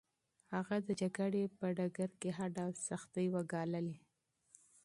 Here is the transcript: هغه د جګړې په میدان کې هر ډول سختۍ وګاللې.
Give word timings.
هغه 0.55 0.75
د 0.87 0.89
جګړې 1.01 1.43
په 1.55 1.63
میدان 1.79 2.09
کې 2.21 2.29
هر 2.37 2.49
ډول 2.57 2.73
سختۍ 2.89 3.27
وګاللې. 3.35 3.95